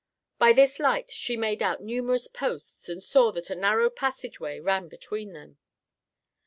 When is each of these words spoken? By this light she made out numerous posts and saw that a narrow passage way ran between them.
By 0.39 0.51
this 0.51 0.79
light 0.79 1.11
she 1.11 1.37
made 1.37 1.61
out 1.61 1.83
numerous 1.83 2.27
posts 2.27 2.89
and 2.89 3.03
saw 3.03 3.31
that 3.33 3.51
a 3.51 3.55
narrow 3.55 3.91
passage 3.91 4.39
way 4.39 4.59
ran 4.59 4.87
between 4.87 5.33
them. 5.33 5.59